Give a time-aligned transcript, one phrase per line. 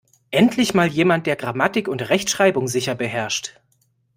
[0.31, 3.61] Endlich mal jemand, der Grammatik und Rechtschreibung sicher beherrscht!